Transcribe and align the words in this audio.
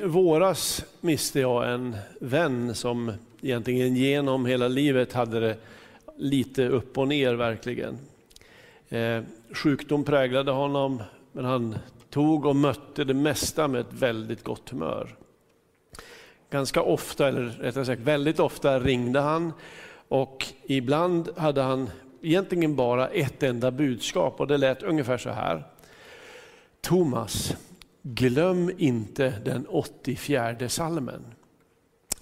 I 0.00 0.06
våras 0.06 0.84
miste 1.00 1.40
jag 1.40 1.72
en 1.72 1.96
vän 2.20 2.74
som 2.74 3.12
egentligen 3.40 3.96
genom 3.96 4.46
hela 4.46 4.68
livet 4.68 5.12
hade 5.12 5.40
det 5.40 5.56
lite 6.16 6.68
upp 6.68 6.98
och 6.98 7.08
ner 7.08 7.34
verkligen. 7.34 7.98
Eh, 8.88 9.22
sjukdom 9.54 10.04
präglade 10.04 10.50
honom, 10.50 11.02
men 11.32 11.44
han 11.44 11.78
tog 12.10 12.46
och 12.46 12.56
mötte 12.56 13.04
det 13.04 13.14
mesta 13.14 13.68
med 13.68 13.80
ett 13.80 13.92
väldigt 13.92 14.44
gott 14.44 14.70
humör. 14.70 15.16
Ganska 16.50 16.82
ofta, 16.82 17.28
eller 17.28 17.42
rättare 17.42 17.84
sagt 17.84 18.02
väldigt 18.02 18.40
ofta 18.40 18.80
ringde 18.80 19.20
han 19.20 19.52
och 20.08 20.46
ibland 20.62 21.28
hade 21.36 21.62
han 21.62 21.90
egentligen 22.22 22.76
bara 22.76 23.08
ett 23.08 23.42
enda 23.42 23.70
budskap 23.70 24.40
och 24.40 24.46
det 24.46 24.58
lät 24.58 24.82
ungefär 24.82 25.18
så 25.18 25.30
här. 25.30 25.64
Thomas, 26.80 27.56
glöm 28.02 28.70
inte 28.78 29.30
den 29.44 29.66
84 29.68 30.68
salmen. 30.68 31.24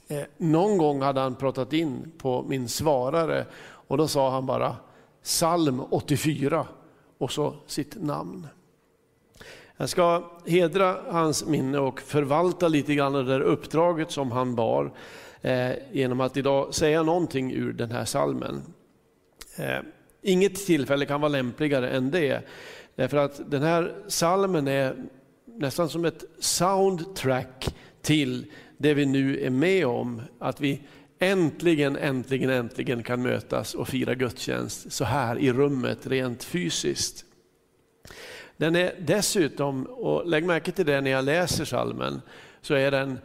Eh, 0.09 0.23
någon 0.37 0.79
gång 0.79 1.03
hade 1.03 1.21
han 1.21 1.35
pratat 1.35 1.73
in 1.73 2.13
på 2.19 2.43
min 2.49 2.69
svarare 2.69 3.47
och 3.61 3.97
då 3.97 4.09
sa 4.09 4.31
han 4.31 4.47
bara 4.47 4.77
psalm 5.23 5.83
84 5.91 6.67
och 7.19 7.33
så 7.33 7.55
sitt 7.67 8.03
namn. 8.03 8.47
Jag 9.77 9.89
ska 9.89 10.25
hedra 10.47 10.97
hans 11.11 11.47
minne 11.47 11.79
och 11.79 12.01
förvalta 12.01 12.69
lite 12.69 12.95
grann 12.95 13.13
det 13.13 13.25
där 13.25 13.41
uppdraget 13.41 14.11
som 14.11 14.33
han 14.33 14.55
bar 14.55 14.93
eh, 15.41 15.71
genom 15.93 16.21
att 16.21 16.37
idag 16.37 16.75
säga 16.75 17.03
någonting 17.03 17.53
ur 17.53 17.73
den 17.73 17.91
här 17.91 18.05
salmen. 18.05 18.63
Eh, 19.57 19.79
inget 20.23 20.67
tillfälle 20.67 21.07
kan 21.07 21.21
vara 21.21 21.33
lämpligare 21.33 21.91
än 21.91 22.11
det. 22.11 22.49
Därför 22.95 23.17
att 23.17 23.51
den 23.51 23.63
här 23.63 23.95
salmen 24.09 24.69
är 24.69 24.97
nästan 25.57 25.89
som 25.89 26.05
ett 26.05 26.25
soundtrack 26.39 27.75
till 28.03 28.47
det 28.79 28.95
vi 28.95 29.07
nu 29.07 29.41
är 29.41 29.51
med 29.51 29.87
om. 29.87 30.23
Att 30.39 30.61
vi 30.61 30.81
äntligen, 31.19 31.97
äntligen, 31.97 32.51
äntligen 32.51 33.03
kan 33.03 33.23
mötas 33.23 33.75
och 33.75 33.89
fira 33.89 34.15
gudstjänst 34.15 34.93
så 34.93 35.05
här 35.05 35.39
i 35.39 35.53
rummet 35.53 36.07
rent 36.07 36.45
fysiskt. 36.45 37.25
Den 38.57 38.77
är 38.77 38.95
dessutom, 39.01 39.87
och 39.87 40.27
lägg 40.27 40.45
märke 40.45 40.73
till 40.73 40.87
det 40.87 41.01
när 41.01 41.11
jag 41.11 41.25
läser 41.25 41.65
salmen, 41.65 42.23
så 42.61 42.75
är 42.75 42.91
den 42.91 43.19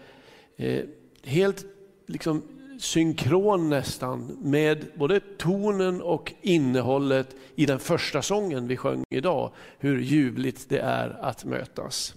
eh, 0.55 0.83
helt 1.23 1.65
liksom 2.07 2.43
synkron 2.83 3.69
nästan 3.69 4.37
med 4.41 4.85
både 4.95 5.19
tonen 5.19 6.01
och 6.01 6.33
innehållet 6.41 7.35
i 7.55 7.65
den 7.65 7.79
första 7.79 8.21
sången 8.21 8.67
vi 8.67 8.77
sjöng 8.77 9.03
idag. 9.09 9.51
Hur 9.77 9.99
ljuvligt 9.99 10.69
det 10.69 10.79
är 10.79 11.09
att 11.21 11.45
mötas. 11.45 12.15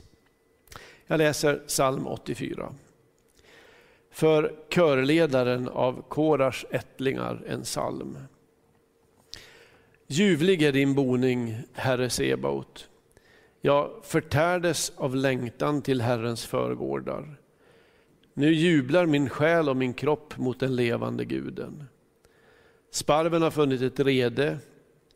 Jag 1.07 1.19
läser 1.19 1.57
psalm 1.67 2.07
84. 2.07 2.73
För 4.11 4.55
körledaren 4.71 5.69
av 5.69 6.05
Korars 6.09 6.67
ättlingar 6.71 7.43
en 7.47 7.63
psalm. 7.63 8.19
Ljuvlig 10.07 10.63
är 10.63 10.73
din 10.73 10.95
boning, 10.95 11.59
Herre 11.73 12.11
Sebaot. 12.11 12.89
Jag 13.61 13.91
förtärdes 14.03 14.93
av 14.97 15.17
längtan 15.17 15.83
till 15.83 16.01
Herrens 16.01 16.47
förgårdar. 16.47 17.39
Nu 18.39 18.53
jublar 18.53 19.07
min 19.07 19.29
själ 19.29 19.69
och 19.69 19.77
min 19.77 19.95
kropp 19.95 20.39
mot 20.39 20.61
den 20.61 20.77
levande 20.77 21.25
guden. 21.25 21.85
Sparven 22.91 23.43
har 23.43 23.51
funnit 23.51 23.83
ett 23.83 24.01
rede 24.01 24.59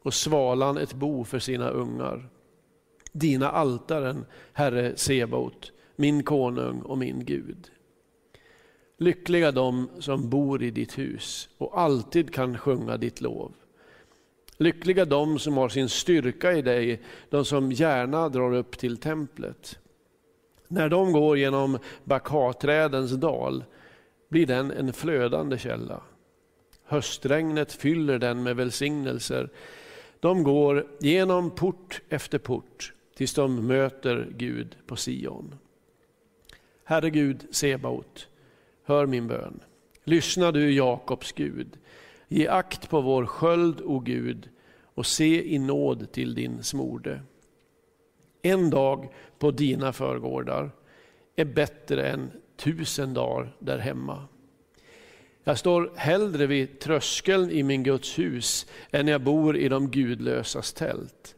och 0.03 0.15
svalan 0.15 0.79
ett 0.79 0.95
bo 0.95 1.25
för 1.25 1.39
sina 1.39 1.71
ungar. 1.71 2.29
Dina 3.13 3.51
altaren, 3.51 4.25
Herre 4.53 4.97
Sebaot, 4.97 5.73
min 5.97 6.23
konung 6.23 6.81
och 6.81 6.99
min 6.99 7.25
Gud. 7.25 7.71
Lyckliga 8.99 9.53
de 9.53 9.89
som 9.99 10.31
bor 10.31 10.63
i 10.63 10.71
ditt 10.71 10.99
hus 10.99 11.49
och 11.59 11.81
alltid 11.81 12.35
kan 12.35 12.59
sjunga 12.59 12.97
ditt 12.97 13.21
lov. 13.21 13.53
Lyckliga 14.57 15.05
de 15.05 15.39
som 15.39 15.57
har 15.57 15.69
sin 15.69 15.89
styrka 15.89 16.53
i 16.53 16.63
dig, 16.63 17.03
de 17.31 17.45
som 17.45 17.73
gärna 17.73 18.29
drar 18.29 18.55
upp 18.55 18.79
till 18.79 18.97
templet. 18.97 19.79
När 20.73 20.89
de 20.89 21.13
går 21.13 21.39
genom 21.39 21.79
bakaträdens 22.05 23.13
dal 23.13 23.65
blir 24.29 24.47
den 24.47 24.71
en 24.71 24.93
flödande 24.93 25.59
källa. 25.59 26.03
Höstregnet 26.85 27.73
fyller 27.73 28.19
den 28.19 28.43
med 28.43 28.57
välsignelser. 28.57 29.51
De 30.21 30.43
går 30.43 30.87
genom 31.01 31.51
port 31.51 32.01
efter 32.09 32.39
port 32.39 32.93
tills 33.17 33.35
de 33.35 33.67
möter 33.67 34.29
Gud 34.37 34.77
på 34.87 34.97
Sion. 34.97 35.55
Herre 36.85 37.11
Gud 37.11 37.47
Sebaot, 37.51 38.29
hör 38.85 39.07
min 39.07 39.27
bön. 39.27 39.61
Lyssna 40.05 40.53
du 40.53 40.73
Jakobs 40.73 41.33
Gud. 41.33 41.79
Ge 42.29 42.49
akt 42.49 42.91
på 42.91 43.01
vår 43.01 43.27
sköld, 43.27 43.81
o 43.81 43.99
Gud, 43.99 44.49
och 44.95 45.07
se 45.07 45.55
i 45.55 45.59
nåd 45.59 46.13
till 46.13 46.35
din 46.35 46.63
smorde. 46.63 47.23
En 48.43 48.71
dag 48.71 49.13
på 49.39 49.51
dina 49.51 49.93
förgårdar 49.93 50.71
är 51.37 51.45
bättre 51.45 52.09
än 52.09 52.31
tusen 52.57 53.15
dagar 53.15 53.57
där 53.59 53.79
hemma. 53.79 54.25
Jag 55.45 55.59
står 55.59 55.93
hellre 55.97 56.47
vid 56.47 56.81
tröskeln 56.81 57.51
i 57.51 57.63
min 57.63 57.83
Guds 57.83 58.19
hus 58.19 58.67
än 58.91 59.09
jag 59.09 59.21
bor 59.21 59.57
i 59.57 59.69
de 59.69 59.91
gudlösas 59.91 60.73
tält. 60.73 61.35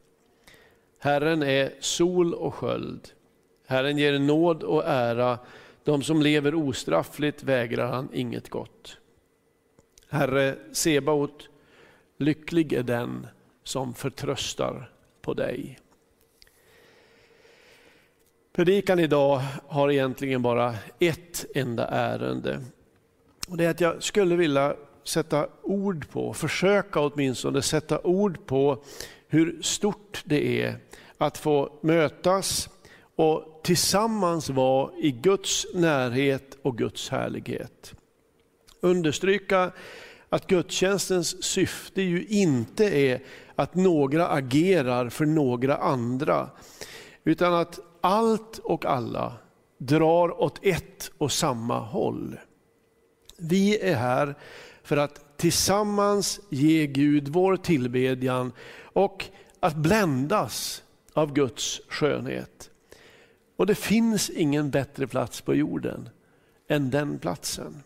Herren 0.99 1.43
är 1.43 1.73
sol 1.81 2.35
och 2.35 2.55
sköld. 2.55 3.09
Herren 3.67 3.99
ger 3.99 4.19
nåd 4.19 4.63
och 4.63 4.85
ära. 4.87 5.39
De 5.85 6.03
som 6.03 6.23
lever 6.23 6.55
ostraffligt 6.55 7.43
vägrar 7.43 7.93
han 7.93 8.09
inget 8.13 8.49
gott. 8.49 8.99
Herre 10.09 10.57
Sebaot, 10.73 11.49
lycklig 12.19 12.73
är 12.73 12.83
den 12.83 13.27
som 13.65 13.95
förtröstar 13.95 14.91
på 15.21 15.35
dig. 15.35 15.79
Predikan 18.53 18.99
idag 18.99 19.43
har 19.67 19.91
egentligen 19.91 20.43
bara 20.43 20.75
ett 20.99 21.45
enda 21.55 21.87
ärende. 21.87 22.61
Och 23.49 23.57
det 23.57 23.65
är 23.65 23.71
att 23.71 23.81
jag 23.81 24.03
skulle 24.03 24.37
vilja 24.37 24.77
sätta 25.05 25.47
ord 25.63 26.09
på, 26.11 26.35
försöka 26.35 27.01
åtminstone 27.01 27.63
sätta 27.63 28.01
ord 28.01 28.47
på 28.47 28.85
hur 29.29 29.63
stort 29.63 30.23
det 30.25 30.63
är 30.63 30.77
att 31.19 31.39
få 31.39 31.79
mötas 31.83 32.69
och 33.17 33.61
tillsammans 33.63 34.51
vara 34.51 34.91
i 34.99 35.11
Guds 35.11 35.67
närhet 35.75 36.59
och 36.63 36.79
Guds 36.79 37.09
härlighet. 37.09 37.95
Understryka 38.81 39.73
att 40.29 40.47
gudstjänstens 40.47 41.45
syfte 41.45 42.03
ju 42.03 42.25
inte 42.25 42.85
är 42.85 43.23
att 43.55 43.75
några 43.75 44.29
agerar 44.29 45.09
för 45.09 45.27
några 45.27 45.77
andra, 45.77 46.51
utan 47.25 47.55
att 47.55 47.81
allt 48.03 48.59
och 48.59 48.85
alla 48.87 49.33
drar 49.79 50.43
åt 50.43 50.59
ett 50.63 51.11
och 51.19 51.33
samma 51.33 51.79
håll. 51.79 52.39
Vi 53.39 53.79
är 53.79 53.95
här 53.95 54.35
för 54.83 54.97
att 54.97 55.39
tillsammans 55.39 56.41
ge 56.49 56.87
Gud 56.87 57.29
vår 57.29 57.57
tillbedjan 57.57 58.53
och 58.83 59.25
att 59.61 59.77
bländas 59.77 60.83
av 61.13 61.33
Guds 61.33 61.81
skönhet. 61.89 62.71
Och 63.57 63.67
det 63.67 63.75
finns 63.75 64.31
ingen 64.31 64.71
bättre 64.71 65.07
plats 65.07 65.41
på 65.41 65.55
jorden 65.55 66.09
än 66.69 66.91
den 66.91 67.19
platsen. 67.19 67.83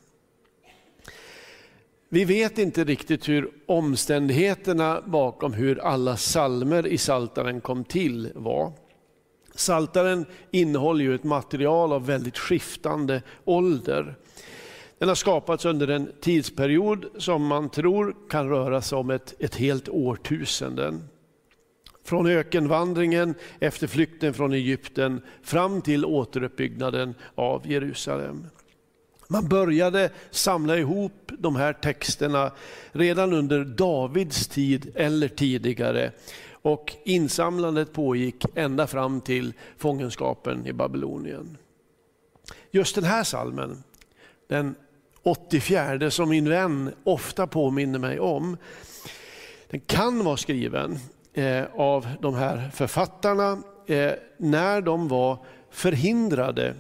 Vi 2.09 2.25
vet 2.25 2.59
inte 2.59 2.85
riktigt 2.85 3.29
hur 3.29 3.51
omständigheterna 3.67 5.03
bakom 5.07 5.53
hur 5.53 5.79
alla 5.79 6.17
salmer 6.17 6.87
i 6.87 6.99
Saltaren 6.99 7.61
kom 7.61 7.85
till 7.85 8.33
var. 8.35 8.73
Saltaren 9.57 10.27
innehåller 10.51 11.05
ju 11.05 11.15
ett 11.15 11.25
material 11.25 11.93
av 11.93 12.07
väldigt 12.07 12.39
skiftande 12.39 13.23
ålder. 13.45 14.17
Den 14.99 15.09
har 15.09 15.15
skapats 15.15 15.65
under 15.65 15.89
en 15.89 16.13
tidsperiod 16.21 17.05
som 17.19 17.47
man 17.47 17.69
tror 17.69 18.17
kan 18.31 18.49
röra 18.49 18.83
sig 18.83 18.99
om 18.99 19.11
ett, 19.11 19.35
ett 19.39 19.55
helt 19.55 19.89
årtusende. 19.89 20.99
Från 22.05 22.27
ökenvandringen 22.27 23.35
efter 23.61 23.87
flykten 23.87 24.35
från 24.35 24.53
Egypten 24.53 25.23
fram 25.43 25.83
till 25.83 26.05
återuppbyggnaden 26.05 27.15
av 27.35 27.71
Jerusalem. 27.71 28.47
Man 29.29 29.49
började 29.49 30.11
samla 30.31 30.79
ihop 30.79 31.33
de 31.39 31.57
här 31.57 31.73
texterna 31.73 32.51
redan 32.93 33.33
under 33.33 33.65
Davids 33.65 34.49
tid 34.49 34.93
eller 34.95 35.29
tidigare. 35.29 36.13
Och 36.67 36.97
insamlandet 37.05 37.93
pågick 37.93 38.45
ända 38.55 38.87
fram 38.87 39.21
till 39.21 39.53
fångenskapen 39.79 40.67
i 40.67 40.73
Babylonien. 40.73 41.59
Just 42.71 42.95
den 42.95 43.05
här 43.05 43.25
salmen, 43.25 43.83
den 44.49 44.75
84 45.23 46.11
som 46.11 46.29
min 46.29 46.49
vän 46.49 46.95
ofta 47.05 47.47
påminner 47.47 47.99
mig 47.99 48.21
om, 48.21 48.57
den 49.71 49.81
kan 49.81 50.25
vara 50.25 50.37
skriven 50.37 50.99
eh, 51.35 51.65
av 51.75 52.09
de 52.21 52.35
här 52.35 52.71
författarna 52.75 53.63
eh, 53.87 54.13
när 54.37 54.81
de 54.81 55.09
var 55.09 55.39
förhindrade 55.71 56.75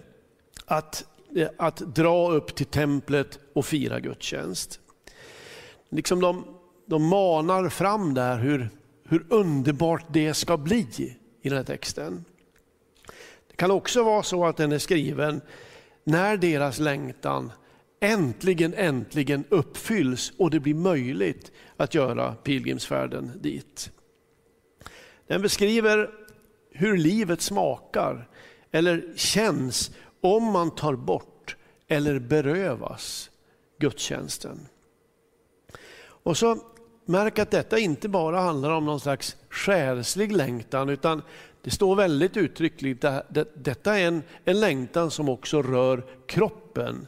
att, 0.65 1.05
eh, 1.37 1.49
att 1.57 1.77
dra 1.77 2.33
upp 2.33 2.55
till 2.55 2.67
templet 2.67 3.39
och 3.53 3.67
fira 3.67 4.01
gudstjänst. 4.01 4.81
Liksom 5.89 6.21
de, 6.21 6.45
de 6.87 7.09
manar 7.09 7.69
fram 7.69 8.15
där 8.15 8.39
hur, 8.39 8.71
hur 9.09 9.27
underbart 9.29 10.05
det 10.13 10.35
ska 10.35 10.57
bli 10.57 11.17
i 11.43 11.49
den 11.49 11.59
här 11.59 11.65
texten. 11.65 12.25
Det 13.49 13.57
kan 13.57 13.71
också 13.71 14.03
vara 14.03 14.23
så 14.23 14.47
att 14.47 14.57
den 14.57 14.73
är 14.73 14.79
skriven 14.79 15.41
när 16.05 16.37
deras 16.37 16.79
längtan 16.79 17.53
äntligen, 18.01 18.75
äntligen 18.75 19.45
uppfylls 19.49 20.33
och 20.39 20.51
det 20.51 20.61
blir 20.61 20.75
möjligt 20.75 21.53
att 21.77 21.95
göra 21.95 22.35
pilgrimsfärden 22.35 23.33
dit. 23.41 23.91
Den 25.27 25.43
beskriver 25.43 26.11
hur 26.71 26.97
livet 26.97 27.41
smakar 27.41 28.29
eller 28.71 29.13
känns 29.17 29.91
om 30.21 30.45
man 30.45 30.75
tar 30.75 30.95
bort 30.95 31.57
eller 31.89 32.19
berövas 32.19 33.31
gudstjänsten. 33.79 34.69
Och 35.99 36.37
så 36.37 36.59
märk 37.07 37.39
att 37.39 37.51
detta 37.51 37.79
inte 37.79 38.09
bara 38.09 38.41
handlar 38.41 38.71
om 38.71 38.85
någon 38.85 39.01
slags 39.01 39.37
själslig 39.51 40.33
längtan 40.33 40.89
utan 40.89 41.23
det 41.63 41.71
står 41.71 41.97
väldigt 41.97 42.37
uttryckligt 42.37 43.05
att 43.05 43.27
detta 43.55 43.99
är 43.99 44.07
en, 44.07 44.23
en 44.45 44.61
längtan 44.61 45.11
som 45.11 45.29
också 45.29 45.63
rör 45.63 46.05
kroppen. 46.27 47.07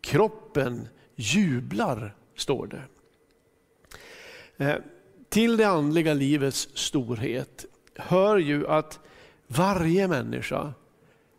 Kroppen 0.00 0.88
jublar, 1.14 2.14
står 2.36 2.66
det. 2.66 2.82
Eh, 4.64 4.76
till 5.28 5.56
det 5.56 5.64
andliga 5.64 6.14
livets 6.14 6.68
storhet 6.74 7.64
hör 7.94 8.36
ju 8.36 8.68
att 8.68 8.98
varje 9.46 10.08
människa 10.08 10.74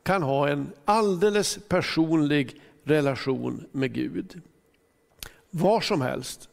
kan 0.04 0.24
ha 0.24 0.50
en 0.50 0.72
alldeles 0.86 1.60
personlig 1.68 2.62
relation 2.84 3.66
med 3.72 3.94
Gud. 3.94 4.42
Var 5.50 5.82
som 5.82 6.02
helst, 6.02 6.50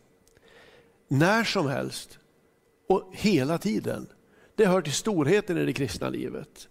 när 1.10 1.44
som 1.44 1.66
helst 1.66 2.18
och 2.88 3.10
hela 3.12 3.58
tiden. 3.58 4.06
Det 4.54 4.66
hör 4.66 4.80
till 4.80 4.92
storheten 4.92 5.58
i 5.58 5.64
det 5.64 5.72
kristna 5.72 6.08
livet. 6.08 6.68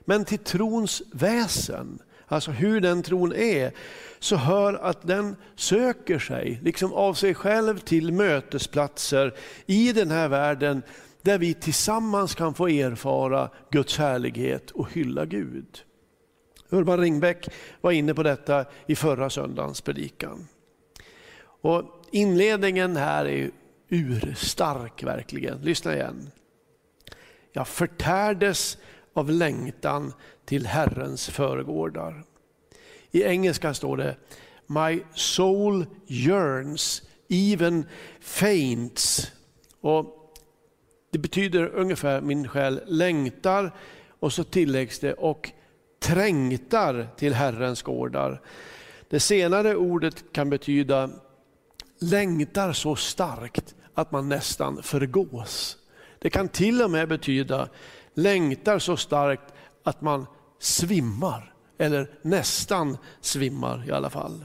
Men 0.00 0.24
till 0.24 0.38
trons 0.38 1.02
väsen, 1.12 1.98
alltså 2.26 2.50
hur 2.50 2.80
den 2.80 3.02
tron 3.02 3.32
är, 3.32 3.72
så 4.18 4.36
hör 4.36 4.74
att 4.74 5.06
den 5.06 5.36
söker 5.56 6.18
sig, 6.18 6.60
liksom 6.62 6.92
av 6.92 7.14
sig 7.14 7.34
själv, 7.34 7.78
till 7.78 8.12
mötesplatser 8.12 9.34
i 9.66 9.92
den 9.92 10.10
här 10.10 10.28
världen 10.28 10.82
där 11.22 11.38
vi 11.38 11.54
tillsammans 11.54 12.34
kan 12.34 12.54
få 12.54 12.68
erfara 12.68 13.50
Guds 13.70 13.98
härlighet 13.98 14.70
och 14.70 14.92
hylla 14.92 15.24
Gud. 15.24 15.82
Urban 16.70 17.00
Ringbäck 17.00 17.48
var 17.80 17.90
inne 17.90 18.14
på 18.14 18.22
detta 18.22 18.64
i 18.86 18.96
förra 18.96 19.30
söndagens 19.30 19.80
predikan. 19.80 20.48
Och 21.60 21.95
inledningen 22.10 22.96
här 22.96 23.24
är 23.24 23.50
urstark 23.88 25.02
verkligen. 25.02 25.60
Lyssna 25.60 25.94
igen. 25.94 26.30
Jag 27.52 27.68
förtärdes 27.68 28.78
av 29.12 29.30
längtan 29.30 30.12
till 30.44 30.66
Herrens 30.66 31.28
föregårdar. 31.28 32.24
I 33.10 33.22
engelska 33.22 33.74
står 33.74 33.96
det 33.96 34.16
My 34.66 35.02
soul 35.14 35.86
yearns, 36.06 37.02
even 37.28 37.86
faints. 38.20 39.32
Och 39.80 40.34
det 41.10 41.18
betyder 41.18 41.66
ungefär 41.66 42.20
min 42.20 42.48
själ 42.48 42.80
längtar 42.86 43.74
och 44.20 44.32
så 44.32 44.44
tilläggs 44.44 44.98
det 44.98 45.12
och 45.12 45.50
trängtar 45.98 47.08
till 47.16 47.34
Herrens 47.34 47.82
gårdar. 47.82 48.42
Det 49.08 49.20
senare 49.20 49.76
ordet 49.76 50.32
kan 50.32 50.50
betyda 50.50 51.10
längtar 51.98 52.72
så 52.72 52.96
starkt 52.96 53.74
att 53.94 54.12
man 54.12 54.28
nästan 54.28 54.82
förgås. 54.82 55.76
Det 56.18 56.30
kan 56.30 56.48
till 56.48 56.82
och 56.82 56.90
med 56.90 57.08
betyda 57.08 57.68
längtar 58.14 58.78
så 58.78 58.96
starkt 58.96 59.54
att 59.82 60.00
man 60.00 60.26
svimmar, 60.58 61.54
eller 61.78 62.10
nästan 62.22 62.98
svimmar 63.20 63.88
i 63.88 63.92
alla 63.92 64.10
fall. 64.10 64.44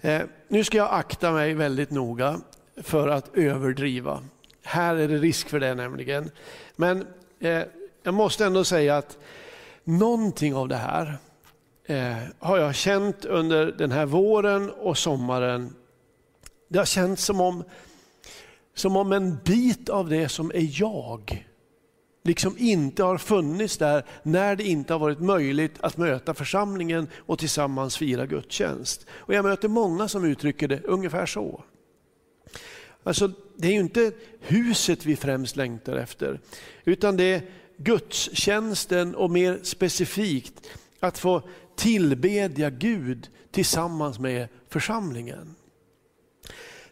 Eh, 0.00 0.22
nu 0.48 0.64
ska 0.64 0.76
jag 0.76 0.94
akta 0.94 1.32
mig 1.32 1.54
väldigt 1.54 1.90
noga 1.90 2.40
för 2.82 3.08
att 3.08 3.36
överdriva. 3.36 4.22
Här 4.62 4.96
är 4.96 5.08
det 5.08 5.18
risk 5.18 5.48
för 5.48 5.60
det 5.60 5.74
nämligen. 5.74 6.30
Men 6.76 7.06
eh, 7.40 7.62
jag 8.02 8.14
måste 8.14 8.44
ändå 8.44 8.64
säga 8.64 8.96
att 8.96 9.18
någonting 9.84 10.54
av 10.54 10.68
det 10.68 10.76
här 10.76 11.18
eh, 11.84 12.16
har 12.38 12.58
jag 12.58 12.74
känt 12.74 13.24
under 13.24 13.66
den 13.66 13.92
här 13.92 14.06
våren 14.06 14.70
och 14.70 14.98
sommaren. 14.98 15.74
Det 16.68 16.78
har 16.78 16.86
känts 16.86 17.24
som 17.24 17.40
om 17.40 17.64
som 18.74 18.96
om 18.96 19.12
en 19.12 19.38
bit 19.44 19.88
av 19.88 20.08
det 20.08 20.28
som 20.28 20.50
är 20.54 20.80
jag 20.80 21.46
liksom 22.26 22.58
inte 22.58 23.02
har 23.02 23.18
funnits 23.18 23.76
där 23.76 24.04
när 24.22 24.56
det 24.56 24.64
inte 24.64 24.94
har 24.94 24.98
varit 24.98 25.20
möjligt 25.20 25.74
att 25.80 25.96
möta 25.96 26.34
församlingen 26.34 27.08
och 27.16 27.38
tillsammans 27.38 27.96
fira 27.96 28.26
gudstjänst. 28.26 29.06
Och 29.10 29.34
jag 29.34 29.44
möter 29.44 29.68
många 29.68 30.08
som 30.08 30.24
uttrycker 30.24 30.68
det 30.68 30.80
ungefär 30.84 31.26
så. 31.26 31.64
Alltså, 33.02 33.30
det 33.56 33.68
är 33.68 33.72
ju 33.72 33.80
inte 33.80 34.12
huset 34.40 35.06
vi 35.06 35.16
främst 35.16 35.56
längtar 35.56 35.96
efter, 35.96 36.40
utan 36.84 37.16
det 37.16 37.24
är 37.24 37.42
gudstjänsten 37.76 39.14
och 39.14 39.30
mer 39.30 39.60
specifikt 39.62 40.70
att 41.00 41.18
få 41.18 41.42
tillbedja 41.76 42.70
Gud 42.70 43.28
tillsammans 43.50 44.18
med 44.18 44.48
församlingen. 44.68 45.54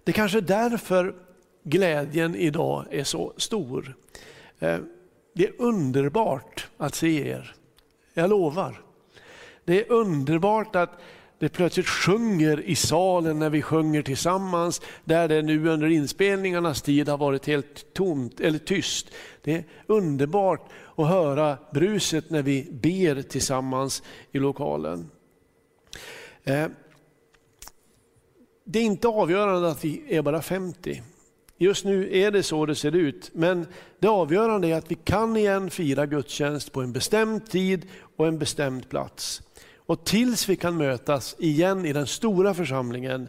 Det 0.04 0.10
är 0.10 0.12
kanske 0.12 0.38
är 0.38 0.42
därför 0.42 1.14
glädjen 1.62 2.34
idag 2.34 2.86
är 2.90 3.04
så 3.04 3.32
stor. 3.36 3.96
Eh, 4.58 4.78
det 5.34 5.46
är 5.46 5.52
underbart 5.58 6.68
att 6.76 6.94
se 6.94 7.28
er, 7.28 7.54
jag 8.14 8.30
lovar. 8.30 8.80
Det 9.64 9.80
är 9.80 9.92
underbart 9.92 10.76
att 10.76 11.00
det 11.38 11.48
plötsligt 11.48 11.86
sjunger 11.86 12.60
i 12.60 12.74
salen 12.74 13.38
när 13.38 13.50
vi 13.50 13.62
sjunger 13.62 14.02
tillsammans, 14.02 14.80
där 15.04 15.28
det 15.28 15.42
nu 15.42 15.68
under 15.68 15.86
inspelningarnas 15.86 16.82
tid 16.82 17.08
har 17.08 17.18
varit 17.18 17.46
helt 17.46 17.94
tomt 17.94 18.40
eller 18.40 18.58
tyst. 18.58 19.10
Det 19.42 19.54
är 19.54 19.64
underbart 19.86 20.68
att 20.96 21.08
höra 21.08 21.58
bruset 21.72 22.30
när 22.30 22.42
vi 22.42 22.68
ber 22.70 23.22
tillsammans 23.22 24.02
i 24.32 24.38
lokalen. 24.38 25.10
Eh, 26.44 26.66
det 28.64 28.78
är 28.78 28.82
inte 28.82 29.08
avgörande 29.08 29.68
att 29.68 29.84
vi 29.84 30.02
är 30.08 30.22
bara 30.22 30.42
50. 30.42 31.02
Just 31.58 31.84
nu 31.84 32.16
är 32.18 32.30
det 32.30 32.42
så 32.42 32.66
det 32.66 32.74
ser 32.74 32.94
ut, 32.94 33.30
men 33.34 33.66
det 33.98 34.08
avgörande 34.08 34.68
är 34.68 34.74
att 34.74 34.90
vi 34.90 34.94
kan 34.94 35.36
igen 35.36 35.70
fira 35.70 36.06
gudstjänst 36.06 36.72
på 36.72 36.82
en 36.82 36.92
bestämd 36.92 37.50
tid 37.50 37.86
och 38.16 38.26
en 38.26 38.38
bestämd 38.38 38.88
plats. 38.88 39.42
Och 39.76 40.04
tills 40.04 40.48
vi 40.48 40.56
kan 40.56 40.76
mötas 40.76 41.36
igen 41.38 41.84
i 41.86 41.92
den 41.92 42.06
stora 42.06 42.54
församlingen 42.54 43.28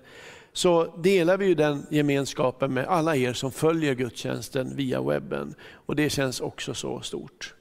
så 0.54 0.96
delar 0.98 1.38
vi 1.38 1.46
ju 1.46 1.56
den 1.56 1.86
gemenskapen 1.90 2.74
med 2.74 2.86
alla 2.88 3.16
er 3.16 3.34
som 3.34 3.52
följer 3.52 3.94
gudstjänsten 3.94 4.76
via 4.76 5.02
webben. 5.02 5.56
Och 5.72 5.96
det 5.96 6.10
känns 6.10 6.42
också 6.42 6.74
så 6.74 7.02
stort. 7.02 7.54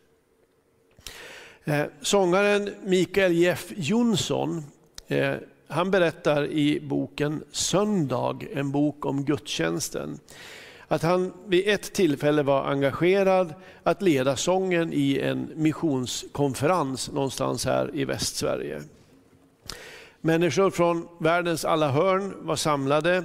Eh, 1.64 1.84
sångaren 2.00 2.70
Mikael 2.84 3.32
Jeff 3.32 3.72
Jonsson 3.76 4.62
eh, 5.08 5.34
han 5.74 5.90
berättar 5.90 6.46
i 6.46 6.80
boken 6.80 7.44
Söndag, 7.50 8.36
en 8.52 8.72
bok 8.72 9.06
om 9.06 9.24
gudstjänsten, 9.24 10.18
att 10.88 11.02
han 11.02 11.32
vid 11.46 11.68
ett 11.68 11.92
tillfälle 11.92 12.42
var 12.42 12.64
engagerad 12.64 13.54
att 13.82 14.02
leda 14.02 14.36
sången 14.36 14.92
i 14.92 15.18
en 15.18 15.50
missionskonferens 15.54 17.12
någonstans 17.12 17.64
här 17.64 17.90
i 17.94 18.04
Västsverige. 18.04 18.82
Människor 20.20 20.70
från 20.70 21.08
världens 21.18 21.64
alla 21.64 21.90
hörn 21.90 22.34
var 22.40 22.56
samlade. 22.56 23.24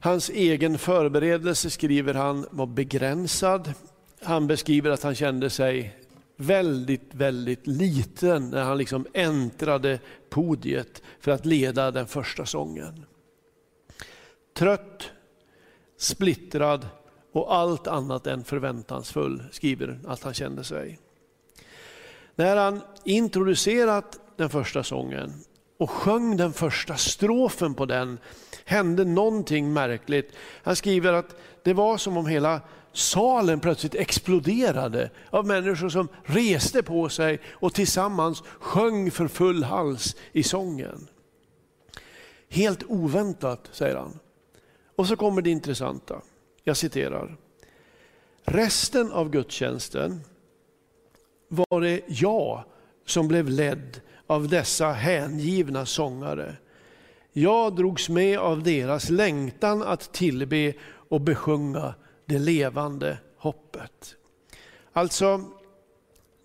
Hans 0.00 0.30
egen 0.30 0.78
förberedelse, 0.78 1.70
skriver 1.70 2.14
han, 2.14 2.46
var 2.50 2.66
begränsad. 2.66 3.72
Han 4.22 4.46
beskriver 4.46 4.90
att 4.90 5.02
han 5.02 5.14
kände 5.14 5.50
sig 5.50 5.96
väldigt, 6.36 7.14
väldigt 7.14 7.66
liten 7.66 8.50
när 8.50 8.62
han 8.62 8.78
liksom 8.78 9.06
äntrade 9.12 9.98
podiet 10.36 11.02
för 11.20 11.30
att 11.30 11.46
leda 11.46 11.90
den 11.90 12.06
första 12.06 12.46
sången. 12.46 13.06
Trött, 14.54 15.10
splittrad 15.96 16.88
och 17.32 17.54
allt 17.54 17.86
annat 17.86 18.26
än 18.26 18.44
förväntansfull, 18.44 19.42
skriver 19.50 20.00
att 20.06 20.22
han 20.22 20.34
kände 20.34 20.64
sig. 20.64 20.98
När 22.34 22.56
han 22.56 22.80
introducerat 23.04 24.20
den 24.36 24.50
första 24.50 24.82
sången 24.82 25.32
och 25.78 25.90
sjöng 25.90 26.36
den 26.36 26.52
första 26.52 26.96
strofen 26.96 27.74
på 27.74 27.86
den 27.86 28.18
hände 28.64 29.04
någonting 29.04 29.72
märkligt. 29.72 30.32
Han 30.62 30.76
skriver 30.76 31.12
att 31.12 31.36
det 31.62 31.72
var 31.72 31.96
som 31.96 32.16
om 32.16 32.26
hela 32.26 32.60
salen 32.96 33.60
plötsligt 33.60 33.94
exploderade 33.94 35.10
av 35.30 35.46
människor 35.46 35.88
som 35.88 36.08
reste 36.24 36.82
på 36.82 37.08
sig 37.08 37.40
och 37.52 37.74
tillsammans 37.74 38.42
sjöng 38.58 39.10
för 39.10 39.28
full 39.28 39.64
hals 39.64 40.16
i 40.32 40.42
sången. 40.42 41.08
Helt 42.48 42.82
oväntat, 42.88 43.68
säger 43.72 43.96
han. 43.96 44.18
Och 44.96 45.06
så 45.06 45.16
kommer 45.16 45.42
det 45.42 45.50
intressanta. 45.50 46.20
Jag 46.64 46.76
citerar. 46.76 47.36
Resten 48.44 49.12
av 49.12 49.30
gudstjänsten 49.30 50.20
var 51.48 51.80
det 51.80 52.00
jag 52.06 52.64
som 53.06 53.28
blev 53.28 53.48
ledd 53.48 54.00
av 54.26 54.48
dessa 54.48 54.92
hängivna 54.92 55.86
sångare. 55.86 56.56
Jag 57.32 57.76
drogs 57.76 58.08
med 58.08 58.38
av 58.38 58.62
deras 58.62 59.10
längtan 59.10 59.82
att 59.82 60.12
tillbe 60.12 60.72
och 61.08 61.20
besjunga 61.20 61.94
det 62.26 62.38
levande 62.38 63.18
hoppet. 63.36 64.16
Alltså, 64.92 65.44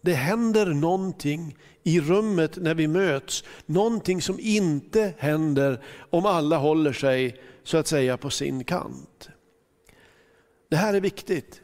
det 0.02 0.14
händer 0.14 0.66
någonting 0.66 1.58
i 1.84 2.00
rummet 2.00 2.58
när 2.58 2.76
vi 2.76 2.88
möts. 2.88 3.44
Någonting 3.66 4.22
som 4.22 4.40
inte 4.40 5.14
händer 5.18 5.84
om 6.10 6.26
alla 6.26 6.58
håller 6.58 6.94
sig 6.94 7.42
så 7.64 7.78
att 7.78 7.88
säga 7.88 8.18
på 8.18 8.30
sin 8.30 8.64
kant. 8.64 9.30
Det 10.70 10.76
här 10.76 10.94
är 10.94 11.02
viktigt. 11.02 11.62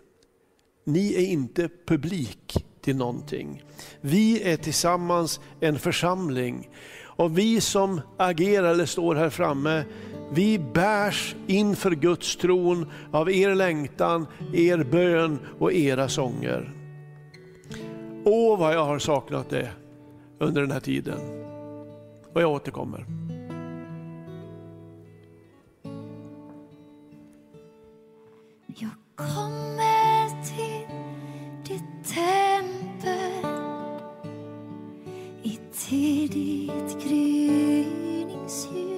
Ni 0.83 1.13
är 1.13 1.27
inte 1.27 1.69
publik 1.85 2.65
till 2.81 2.95
någonting. 2.95 3.63
Vi 4.01 4.43
är 4.43 4.57
tillsammans 4.57 5.39
en 5.59 5.79
församling. 5.79 6.69
Och 7.17 7.37
vi 7.37 7.61
som 7.61 8.01
agerar 8.17 8.69
eller 8.69 8.85
står 8.85 9.15
här 9.15 9.29
framme, 9.29 9.83
vi 10.31 10.59
bärs 10.59 11.35
inför 11.47 11.91
Guds 11.91 12.35
tron 12.35 12.91
av 13.11 13.31
er 13.31 13.55
längtan, 13.55 14.27
er 14.53 14.83
bön 14.83 15.39
och 15.59 15.73
era 15.73 16.09
sånger. 16.09 16.73
Åh 18.25 18.59
vad 18.59 18.73
jag 18.73 18.85
har 18.85 18.99
saknat 18.99 19.49
det 19.49 19.69
under 20.39 20.61
den 20.61 20.71
här 20.71 20.79
tiden. 20.79 21.19
Och 22.33 22.41
jag 22.41 22.51
återkommer. 22.51 23.05
Jag 28.67 28.91
kommer 29.15 30.43
till 30.43 30.87
ditt 31.63 32.13
tält 32.13 32.46
ser 35.89 36.27
ditt 36.27 36.97
gryningsljus. 37.01 38.96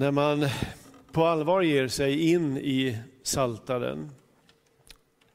När 0.00 0.10
man 0.10 0.46
på 1.12 1.24
allvar 1.24 1.62
ger 1.62 1.88
sig 1.88 2.30
in 2.30 2.56
i 2.56 2.98
Saltaren 3.22 4.10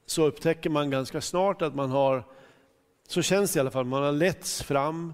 så 0.06 0.26
upptäcker 0.26 0.70
man 0.70 0.90
ganska 0.90 1.22
snart 1.22 1.62
att 1.62 1.76
man 1.76 1.90
har, 1.90 2.24
så 3.08 3.22
känns 3.22 3.54
det 3.54 3.58
i 3.58 3.60
alla 3.60 3.72
fall, 3.72 3.86
man 3.86 4.04
har 4.04 4.12
letts 4.12 4.64
fram 4.64 5.14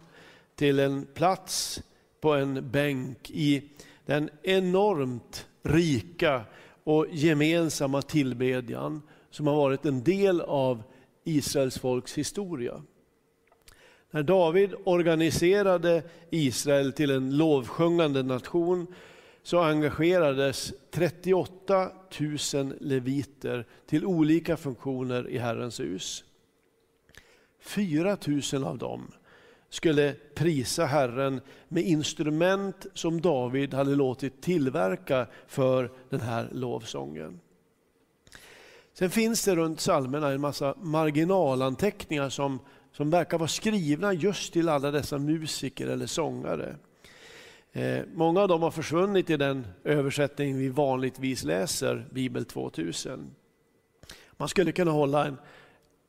till 0.56 0.80
en 0.80 1.08
plats 1.14 1.84
på 2.22 2.34
en 2.34 2.72
bänk 2.72 3.30
i 3.30 3.70
den 4.06 4.30
enormt 4.44 5.48
rika 5.64 6.42
och 6.84 7.06
gemensamma 7.12 8.02
tillbedjan 8.02 9.02
som 9.30 9.48
har 9.48 9.56
varit 9.56 9.86
en 9.86 10.04
del 10.04 10.42
av 10.42 10.84
Israels 11.24 11.80
folks 11.80 12.18
historia. 12.18 12.82
När 14.12 14.24
David 14.24 14.74
organiserade 14.84 16.04
Israel 16.30 16.94
till 16.94 17.12
en 17.12 17.38
lovsjungande 17.38 18.24
nation 18.24 18.88
så 19.44 19.60
engagerades 19.60 20.74
38 20.92 21.92
000 22.54 22.74
leviter 22.80 23.66
till 23.86 24.06
olika 24.06 24.58
funktioner 24.58 25.30
i 25.30 25.38
Herrens 25.38 25.80
hus. 25.80 26.24
4 27.60 28.18
000 28.54 28.64
av 28.64 28.78
dem 28.78 29.12
skulle 29.70 30.16
prisa 30.36 30.86
Herren 30.86 31.42
med 31.68 31.84
instrument 31.84 32.86
som 32.94 33.22
David 33.22 33.74
hade 33.74 33.96
låtit 33.96 34.42
tillverka 34.42 35.28
för 35.48 35.92
den 36.10 36.22
här 36.22 36.50
lovsången. 36.52 37.40
Sen 38.94 39.10
finns 39.10 39.46
det 39.46 39.56
runt 39.56 39.78
psalmerna 39.78 40.30
en 40.30 40.42
massa 40.42 40.76
marginalanteckningar 40.82 42.30
som, 42.30 42.60
som 42.92 43.10
verkar 43.10 43.38
vara 43.38 43.48
skrivna 43.48 44.14
just 44.14 44.54
till 44.54 44.70
alla 44.70 44.92
dessa 44.92 45.18
musiker 45.18 45.88
eller 45.88 46.06
sångare. 46.06 46.76
Eh, 47.74 48.04
många 48.14 48.42
av 48.42 48.48
dem 48.48 48.62
har 48.62 48.72
försvunnit 48.72 49.30
i 49.30 49.38
den 49.38 49.68
översättning 49.84 50.58
vi 50.58 50.70
vanligtvis 50.70 51.44
läser, 51.44 52.08
Bibel 52.12 52.46
2000. 52.46 53.36
Man 54.32 54.50
skulle 54.50 54.72
kunna 54.72 54.92
hålla 54.92 55.28
en, 55.28 55.38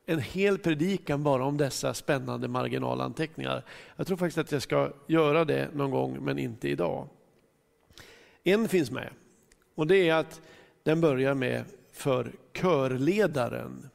en 0.05 0.19
hel 0.19 0.57
predikan 0.57 1.23
bara 1.23 1.45
om 1.45 1.57
dessa 1.57 1.93
spännande 1.93 2.47
marginalanteckningar. 2.47 3.63
Jag 3.95 4.07
tror 4.07 4.17
faktiskt 4.17 4.37
att 4.37 4.51
jag 4.51 4.61
ska 4.61 4.91
göra 5.07 5.45
det 5.45 5.69
någon 5.73 5.91
gång, 5.91 6.17
men 6.21 6.39
inte 6.39 6.69
idag. 6.69 7.07
En 8.43 8.67
finns 8.67 8.91
med 8.91 9.09
och 9.75 9.87
det 9.87 10.09
är 10.09 10.15
att 10.15 10.41
den 10.83 11.01
börjar 11.01 11.33
med 11.33 11.63
för 11.91 12.31
körledaren. 12.53 13.89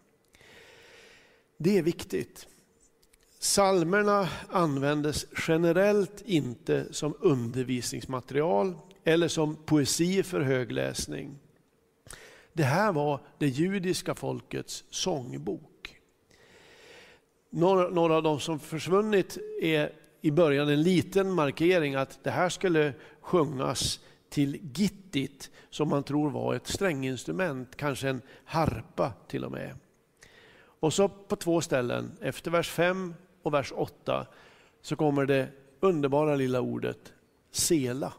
Det 1.56 1.78
är 1.78 1.82
viktigt. 1.82 2.46
Salmerna 3.38 4.28
användes 4.48 5.26
generellt 5.48 6.22
inte 6.24 6.92
som 6.92 7.14
undervisningsmaterial 7.20 8.74
eller 9.04 9.28
som 9.28 9.56
poesi 9.56 10.22
för 10.22 10.40
högläsning. 10.40 11.38
Det 12.52 12.62
här 12.62 12.92
var 12.92 13.20
det 13.38 13.46
judiska 13.46 14.14
folkets 14.14 14.84
sångbok. 14.90 16.00
Några, 17.50 17.88
några 17.88 18.16
av 18.16 18.22
de 18.22 18.40
som 18.40 18.60
försvunnit 18.60 19.38
är 19.62 19.92
i 20.20 20.30
början 20.30 20.68
en 20.68 20.82
liten 20.82 21.32
markering 21.32 21.94
att 21.94 22.24
det 22.24 22.30
här 22.30 22.48
skulle 22.48 22.92
sjungas 23.20 24.00
till 24.28 24.58
gittit 24.74 25.50
som 25.70 25.88
man 25.88 26.02
tror 26.02 26.30
var 26.30 26.54
ett 26.54 26.66
stränginstrument, 26.66 27.76
kanske 27.76 28.08
en 28.08 28.22
harpa 28.44 29.12
till 29.28 29.44
och 29.44 29.52
med. 29.52 29.74
Och 30.80 30.94
så 30.94 31.08
på 31.08 31.36
två 31.36 31.60
ställen, 31.60 32.12
efter 32.20 32.50
vers 32.50 32.70
5 32.70 33.14
och 33.48 33.54
vers 33.54 33.72
8, 33.76 34.26
så 34.82 34.96
kommer 34.96 35.26
det 35.26 35.48
underbara 35.80 36.36
lilla 36.36 36.60
ordet 36.60 37.12
sela. 37.50 38.12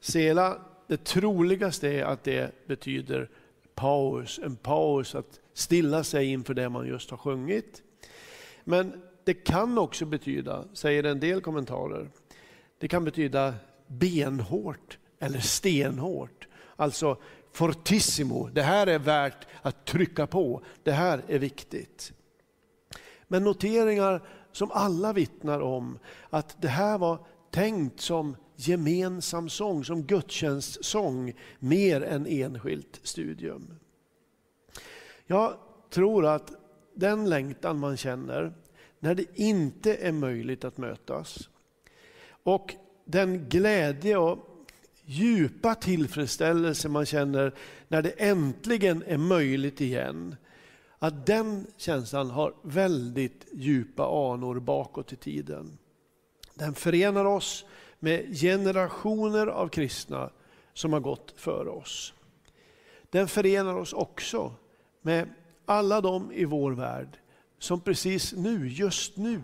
Sela, 0.00 0.58
det 0.86 1.04
troligaste 1.04 1.88
är 1.88 2.04
att 2.04 2.24
det 2.24 2.66
betyder 2.66 3.30
paus, 3.74 4.40
en 4.42 4.56
paus, 4.56 5.14
att 5.14 5.40
stilla 5.52 6.04
sig 6.04 6.26
inför 6.26 6.54
det 6.54 6.68
man 6.68 6.86
just 6.86 7.10
har 7.10 7.18
sjungit. 7.18 7.82
Men 8.64 9.02
det 9.24 9.34
kan 9.34 9.78
också 9.78 10.04
betyda, 10.04 10.64
säger 10.72 11.04
en 11.04 11.20
del 11.20 11.40
kommentarer, 11.40 12.10
det 12.78 12.88
kan 12.88 13.04
betyda 13.04 13.54
benhårt 13.86 14.98
eller 15.18 15.38
stenhårt. 15.40 16.48
Alltså 16.76 17.16
fortissimo, 17.52 18.48
det 18.52 18.62
här 18.62 18.86
är 18.86 18.98
värt 18.98 19.46
att 19.62 19.84
trycka 19.86 20.26
på, 20.26 20.62
det 20.82 20.92
här 20.92 21.22
är 21.28 21.38
viktigt. 21.38 22.12
Men 23.32 23.44
noteringar 23.44 24.22
som 24.52 24.70
alla 24.70 25.12
vittnar 25.12 25.60
om 25.60 25.98
att 26.30 26.62
det 26.62 26.68
här 26.68 26.98
var 26.98 27.26
tänkt 27.50 28.00
som 28.00 28.36
gemensam 28.56 29.48
sång, 29.48 29.84
som 29.84 30.02
gudstjänstsång, 30.02 31.32
mer 31.58 32.00
än 32.00 32.26
enskilt 32.26 33.00
studium. 33.02 33.74
Jag 35.26 35.54
tror 35.90 36.26
att 36.26 36.52
den 36.94 37.28
längtan 37.28 37.78
man 37.78 37.96
känner 37.96 38.52
när 38.98 39.14
det 39.14 39.26
inte 39.34 39.94
är 39.94 40.12
möjligt 40.12 40.64
att 40.64 40.78
mötas 40.78 41.48
och 42.42 42.74
den 43.04 43.48
glädje 43.48 44.16
och 44.16 44.38
djupa 45.04 45.74
tillfredsställelse 45.74 46.88
man 46.88 47.06
känner 47.06 47.54
när 47.88 48.02
det 48.02 48.10
äntligen 48.10 49.02
är 49.06 49.18
möjligt 49.18 49.80
igen. 49.80 50.36
Att 51.02 51.26
den 51.26 51.66
känslan 51.76 52.30
har 52.30 52.54
väldigt 52.62 53.46
djupa 53.52 54.32
anor 54.32 54.60
bakåt 54.60 55.12
i 55.12 55.16
tiden. 55.16 55.78
Den 56.54 56.74
förenar 56.74 57.24
oss 57.24 57.64
med 57.98 58.38
generationer 58.40 59.46
av 59.46 59.68
kristna 59.68 60.30
som 60.74 60.92
har 60.92 61.00
gått 61.00 61.34
före 61.36 61.68
oss. 61.68 62.14
Den 63.10 63.28
förenar 63.28 63.74
oss 63.74 63.92
också 63.92 64.52
med 65.02 65.28
alla 65.66 66.00
de 66.00 66.32
i 66.32 66.44
vår 66.44 66.72
värld 66.72 67.18
som 67.58 67.80
precis 67.80 68.32
nu, 68.32 68.68
just 68.68 69.16
nu, 69.16 69.40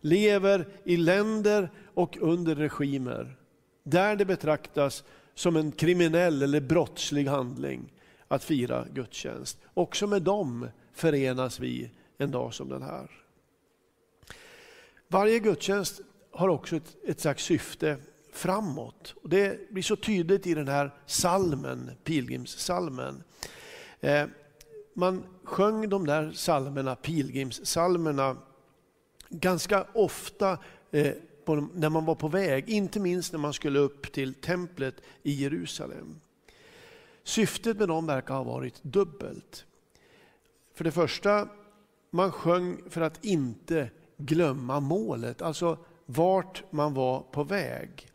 lever 0.00 0.68
i 0.84 0.96
länder 0.96 1.70
och 1.94 2.18
under 2.20 2.54
regimer 2.54 3.36
där 3.82 4.16
det 4.16 4.24
betraktas 4.24 5.04
som 5.34 5.56
en 5.56 5.72
kriminell 5.72 6.42
eller 6.42 6.60
brottslig 6.60 7.26
handling 7.26 7.92
att 8.28 8.44
fira 8.44 8.86
gudstjänst. 8.92 9.58
Också 9.74 10.06
med 10.06 10.22
dem 10.22 10.68
förenas 10.92 11.60
vi 11.60 11.90
en 12.18 12.30
dag 12.30 12.54
som 12.54 12.68
den 12.68 12.82
här. 12.82 13.10
Varje 15.08 15.38
gudstjänst 15.38 16.00
har 16.30 16.48
också 16.48 16.76
ett, 16.76 16.96
ett 17.04 17.20
slags 17.20 17.44
syfte 17.44 17.96
framåt. 18.32 19.14
Och 19.22 19.28
det 19.28 19.70
blir 19.70 19.82
så 19.82 19.96
tydligt 19.96 20.46
i 20.46 20.54
den 20.54 20.68
här 20.68 20.90
salmen, 21.06 21.90
pilgrimssalmen. 22.04 23.22
Eh, 24.00 24.26
man 24.94 25.24
sjöng 25.44 25.88
de 25.88 26.06
där 26.06 26.32
salmerna, 26.32 26.96
pilgrimssalmerna, 26.96 28.36
ganska 29.28 29.86
ofta 29.92 30.58
eh, 30.90 31.12
på, 31.44 31.68
när 31.74 31.88
man 31.88 32.04
var 32.04 32.14
på 32.14 32.28
väg, 32.28 32.68
inte 32.68 33.00
minst 33.00 33.32
när 33.32 33.38
man 33.38 33.52
skulle 33.52 33.78
upp 33.78 34.12
till 34.12 34.34
templet 34.34 34.94
i 35.22 35.32
Jerusalem. 35.32 36.20
Syftet 37.22 37.78
med 37.78 37.88
dem 37.88 38.06
verkar 38.06 38.34
ha 38.34 38.42
varit 38.42 38.82
dubbelt. 38.82 39.64
För 40.74 40.84
det 40.84 40.92
första, 40.92 41.48
man 42.10 42.32
sjöng 42.32 42.90
för 42.90 43.00
att 43.00 43.24
inte 43.24 43.90
glömma 44.16 44.80
målet, 44.80 45.42
alltså 45.42 45.78
vart 46.06 46.62
man 46.70 46.94
var 46.94 47.20
på 47.20 47.44
väg. 47.44 48.08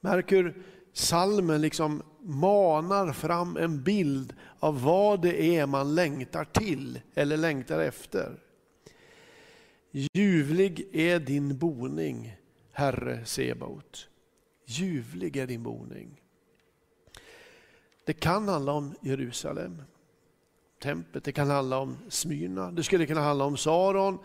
Märk 0.00 0.32
hur 0.32 0.62
salmen 0.92 1.60
liksom 1.60 2.02
manar 2.20 3.12
fram 3.12 3.56
en 3.56 3.82
bild 3.82 4.34
av 4.58 4.82
vad 4.82 5.22
det 5.22 5.56
är 5.56 5.66
man 5.66 5.94
längtar 5.94 6.44
till 6.44 7.00
eller 7.14 7.36
längtar 7.36 7.80
efter. 7.80 8.38
Ljuvlig 9.90 10.88
är 10.92 11.20
din 11.20 11.58
boning, 11.58 12.36
Herre 12.72 13.24
Sebaot. 13.24 14.08
Ljuvlig 14.66 15.36
är 15.36 15.46
din 15.46 15.62
boning. 15.62 16.20
Det 18.04 18.12
kan 18.12 18.48
handla 18.48 18.72
om 18.72 18.94
Jerusalem, 19.00 19.82
templet, 20.82 21.24
det 21.24 21.32
kan 21.32 21.50
handla 21.50 21.78
om 21.78 21.96
Smyrna, 22.08 22.70
det 22.70 22.82
skulle 22.82 23.06
kunna 23.06 23.20
handla 23.20 23.44
om 23.44 23.56
Saron. 23.56 24.18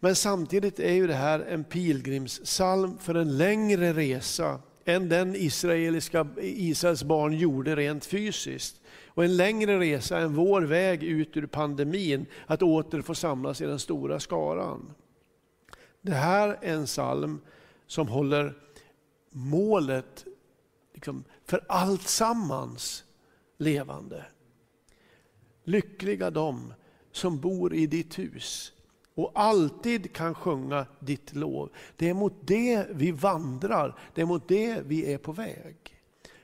Men 0.00 0.16
samtidigt 0.16 0.80
är 0.80 0.92
ju 0.92 1.06
det 1.06 1.14
här 1.14 1.40
en 1.40 1.64
pilgrimssalm 1.64 2.98
för 2.98 3.14
en 3.14 3.38
längre 3.38 3.92
resa 3.92 4.60
än 4.84 5.08
den 5.08 5.34
israeliska, 5.36 6.28
Israels 6.40 7.02
barn 7.02 7.38
gjorde 7.38 7.76
rent 7.76 8.04
fysiskt. 8.04 8.80
Och 9.06 9.24
en 9.24 9.36
längre 9.36 9.78
resa 9.78 10.18
än 10.18 10.34
vår 10.34 10.62
väg 10.62 11.02
ut 11.02 11.36
ur 11.36 11.46
pandemin, 11.46 12.26
att 12.46 12.62
åter 12.62 13.02
få 13.02 13.14
samlas 13.14 13.60
i 13.60 13.66
den 13.66 13.78
stora 13.78 14.20
skaran. 14.20 14.94
Det 16.02 16.14
här 16.14 16.58
är 16.60 16.74
en 16.74 16.86
psalm 16.86 17.40
som 17.86 18.08
håller 18.08 18.54
målet 19.30 20.24
liksom, 20.94 21.24
för 21.44 21.64
allt 21.68 22.08
sammans 22.08 23.04
levande. 23.58 24.24
Lyckliga 25.64 26.30
de 26.30 26.74
som 27.12 27.40
bor 27.40 27.74
i 27.74 27.86
ditt 27.86 28.18
hus 28.18 28.72
och 29.14 29.32
alltid 29.34 30.12
kan 30.12 30.34
sjunga 30.34 30.86
ditt 31.00 31.34
lov. 31.34 31.70
Det 31.96 32.08
är 32.08 32.14
mot 32.14 32.34
det 32.40 32.86
vi 32.90 33.12
vandrar, 33.12 33.98
det 34.14 34.20
är 34.20 34.26
mot 34.26 34.48
det 34.48 34.82
vi 34.86 35.12
är 35.12 35.18
på 35.18 35.32
väg. 35.32 35.76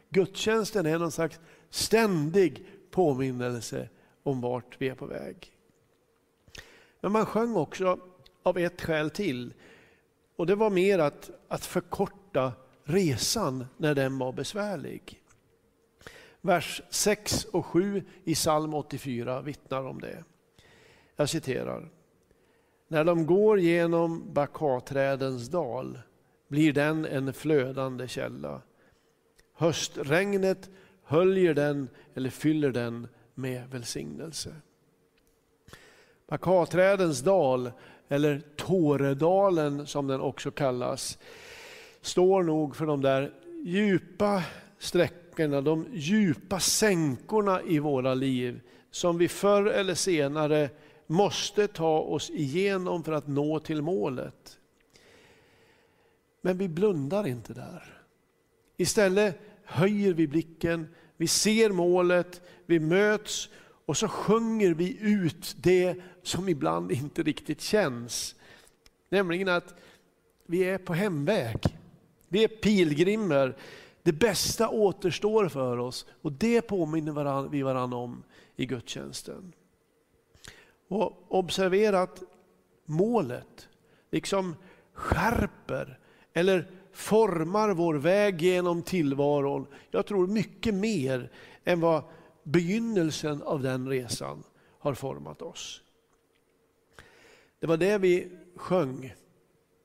Gudstjänsten 0.09 0.87
är 0.87 0.99
någon 0.99 1.13
slags 1.13 1.41
ständig 1.71 2.67
påminnelse 2.91 3.89
om 4.23 4.41
vart 4.41 4.81
vi 4.81 4.89
är 4.89 4.95
på 4.95 5.07
väg. 5.07 5.53
Men 7.01 7.13
man 7.13 7.27
sjöng 7.27 7.57
också 7.57 7.99
av 8.43 8.59
ett 8.59 8.81
skäl 8.81 9.11
till. 9.11 9.55
Och 10.37 10.47
det 10.47 10.55
var 10.55 10.71
mer 10.71 10.99
att, 10.99 11.31
att 11.49 11.65
förkorta 11.65 12.53
resan 12.85 13.67
när 13.77 13.95
den 13.95 14.19
var 14.19 14.33
besvärlig. 14.33 15.21
Vers 16.47 16.83
6 16.91 17.45
och 17.45 17.67
7 17.67 18.03
i 18.25 18.35
psalm 18.35 18.75
84 18.75 19.41
vittnar 19.41 19.85
om 19.85 20.01
det. 20.01 20.25
Jag 21.17 21.29
citerar. 21.29 21.89
När 22.89 23.05
de 23.05 23.27
går 23.27 23.61
genom 23.61 24.33
bakaträdens 24.33 25.49
dal 25.49 25.99
blir 26.49 26.73
den 26.73 27.05
en 27.05 27.33
flödande 27.33 28.09
källa. 28.09 28.61
Höstregnet 29.53 30.71
höljer 31.05 31.55
den 31.55 31.89
eller 32.15 32.31
fyller 32.31 32.71
den 32.71 33.09
med 33.35 33.71
välsignelse. 33.71 34.55
Bakaträdens 36.27 37.21
dal, 37.21 37.71
eller 38.09 38.43
Tåredalen 38.57 39.87
som 39.87 40.07
den 40.07 40.21
också 40.21 40.51
kallas, 40.51 41.19
står 42.01 42.43
nog 42.43 42.77
för 42.77 42.87
de 42.87 43.03
där 43.03 43.33
djupa 43.65 44.43
sträckorna, 44.79 45.26
de 45.37 45.87
djupa 45.93 46.61
sänkorna 46.61 47.63
i 47.63 47.79
våra 47.79 48.15
liv 48.15 48.61
som 48.91 49.19
vi 49.19 49.29
förr 49.29 49.67
eller 49.67 49.95
senare 49.95 50.71
måste 51.07 51.69
ta 51.69 51.99
oss 51.99 52.31
igenom 52.31 53.05
för 53.05 53.13
att 53.13 53.27
nå 53.27 53.61
till 53.61 53.83
målet. 53.83 54.59
Men 56.41 56.59
vi 56.59 56.69
blundar 56.69 57.27
inte 57.27 57.55
där. 57.55 58.03
Istället 58.77 59.41
höjer 59.65 60.13
vi 60.13 60.27
blicken, 60.27 60.89
vi 61.17 61.29
ser 61.29 61.71
målet, 61.71 62.41
vi 62.67 62.81
möts 62.81 63.49
och 63.87 63.97
så 63.97 64.09
sjunger 64.09 64.75
vi 64.75 64.99
ut 65.01 65.57
det 65.59 65.97
som 66.23 66.49
ibland 66.49 66.93
inte 66.93 67.23
riktigt 67.23 67.61
känns. 67.61 68.35
Nämligen 69.09 69.49
att 69.49 69.75
vi 70.47 70.65
är 70.65 70.79
på 70.79 70.95
hemväg. 70.95 71.59
Vi 72.29 72.45
är 72.45 72.49
pilgrimer. 72.49 73.57
Det 74.07 74.13
bästa 74.13 74.69
återstår 74.69 75.49
för 75.49 75.79
oss 75.79 76.07
och 76.23 76.33
det 76.33 76.63
påminner 76.63 77.49
vi 77.49 77.63
varandra 77.63 77.99
om 77.99 78.23
i 78.57 78.67
gudstjänsten. 78.67 79.53
Och 80.89 81.25
observera 81.29 82.03
att 82.03 82.23
målet 82.85 83.69
liksom 84.11 84.55
skärper 84.93 85.99
eller 86.33 86.71
formar 86.93 87.71
vår 87.71 87.95
väg 87.95 88.43
genom 88.43 88.83
tillvaron. 88.83 89.67
Jag 89.91 90.07
tror 90.07 90.27
mycket 90.27 90.75
mer 90.75 91.31
än 91.65 91.81
vad 91.81 92.03
begynnelsen 92.43 93.43
av 93.43 93.63
den 93.63 93.89
resan 93.89 94.43
har 94.79 94.95
format 94.95 95.43
oss. 95.43 95.83
Det 97.61 97.67
var 97.67 97.77
det 97.77 97.99
vi 97.99 98.29
sjöng 98.57 99.15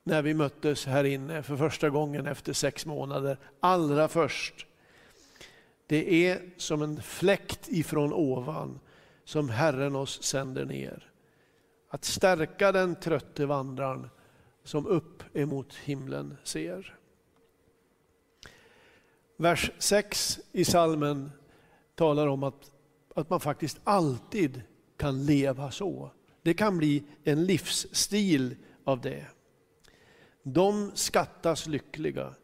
när 0.04 0.22
vi 0.22 0.34
möttes 0.34 0.86
här 0.86 1.04
inne 1.04 1.42
för 1.42 1.56
första 1.56 1.90
gången 1.90 2.26
efter 2.26 2.52
sex 2.52 2.86
månader. 2.86 3.38
Allra 3.60 4.08
först. 4.08 4.66
Det 5.86 6.26
är 6.26 6.40
som 6.56 6.82
en 6.82 7.02
fläkt 7.02 7.68
ifrån 7.68 8.12
ovan 8.12 8.80
som 9.24 9.48
Herren 9.48 9.96
oss 9.96 10.22
sänder 10.22 10.64
ner. 10.64 11.10
Att 11.88 12.04
stärka 12.04 12.72
den 12.72 12.94
trötte 12.94 13.46
vandraren 13.46 14.08
som 14.64 14.86
upp 14.86 15.36
emot 15.36 15.74
himlen 15.74 16.36
ser. 16.44 16.98
Vers 19.36 19.70
6 19.78 20.40
i 20.52 20.64
salmen 20.64 21.30
talar 21.94 22.26
om 22.26 22.42
att, 22.42 22.72
att 23.14 23.30
man 23.30 23.40
faktiskt 23.40 23.80
alltid 23.84 24.62
kan 24.96 25.26
leva 25.26 25.70
så. 25.70 26.10
Det 26.42 26.54
kan 26.54 26.78
bli 26.78 27.04
en 27.24 27.44
livsstil 27.44 28.56
av 28.84 29.00
det. 29.00 29.26
De 30.42 30.90
skattas 30.94 31.66
lyckliga 31.66 32.34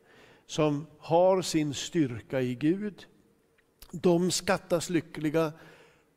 som 0.47 0.87
har 0.99 1.43
sin 1.43 1.75
styrka 1.75 2.41
i 2.41 2.55
Gud. 2.55 3.07
De 3.91 4.31
skattas 4.31 4.91
lyckliga 4.91 5.53